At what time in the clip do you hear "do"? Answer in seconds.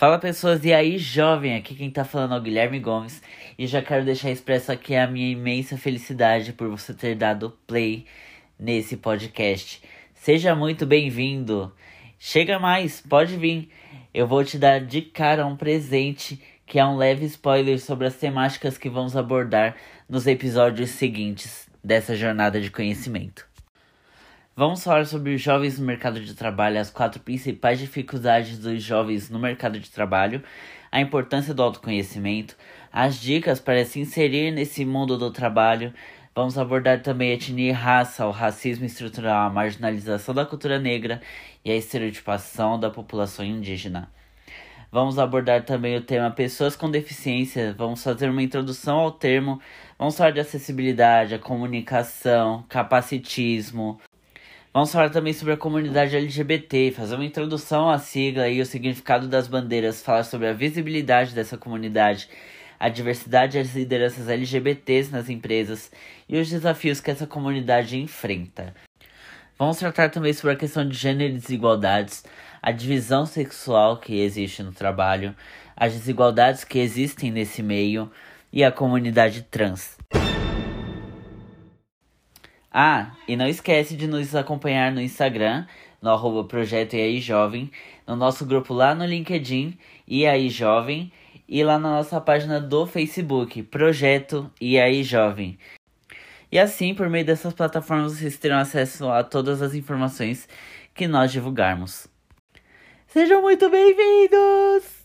31.54-31.62, 35.16-35.30, 92.60-92.86